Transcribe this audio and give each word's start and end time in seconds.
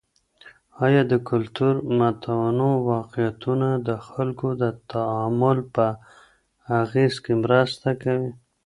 آیا 0.85 1.01
د 1.11 1.13
کلتور 1.29 1.73
متنوع 1.97 2.75
واقعيتونه 2.93 3.69
د 3.87 3.89
خلګو 4.07 4.49
د 4.61 4.63
تعامل 4.91 5.57
په 5.75 5.85
اغیز 6.81 7.13
کي 7.23 7.33
مرسته 7.43 7.89
کوي؟ 8.01 8.31